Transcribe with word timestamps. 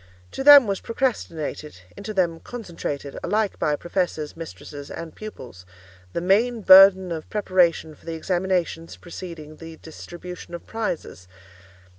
To 0.31 0.43
them 0.43 0.65
was 0.65 0.81
procrastinated—into 0.81 2.11
them 2.11 2.39
concentrated, 2.39 3.19
alike 3.23 3.59
by 3.59 3.75
professors, 3.75 4.35
mistresses, 4.35 4.89
and 4.89 5.13
pupils—the 5.13 6.19
main 6.21 6.61
burden 6.61 7.11
of 7.11 7.29
preparation 7.29 7.93
for 7.93 8.07
the 8.07 8.15
examinations 8.15 8.97
preceding 8.97 9.57
the 9.57 9.77
distribution 9.77 10.55
of 10.55 10.65
prizes. 10.65 11.27